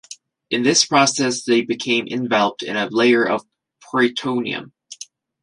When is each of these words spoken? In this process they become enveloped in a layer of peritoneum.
In 0.49 0.63
this 0.63 0.83
process 0.83 1.43
they 1.43 1.61
become 1.61 2.07
enveloped 2.07 2.63
in 2.63 2.75
a 2.75 2.87
layer 2.89 3.23
of 3.23 3.45
peritoneum. 3.81 4.73